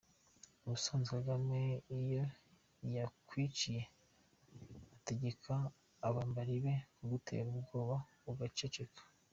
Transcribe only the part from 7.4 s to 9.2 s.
ubwoba ugaceceka.